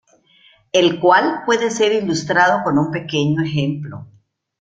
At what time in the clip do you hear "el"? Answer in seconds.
0.73-0.99